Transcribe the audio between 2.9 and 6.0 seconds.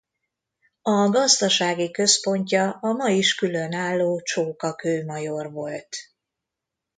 ma is különálló Csókakő major volt.